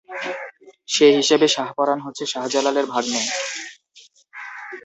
[0.89, 3.21] সে হিসেবে শাহ পরাণ হচ্ছেন শাহ জালালের ভাগ্নে।